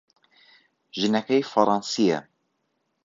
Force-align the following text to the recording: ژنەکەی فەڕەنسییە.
ژنەکەی 0.99 1.47
فەڕەنسییە. 1.51 2.19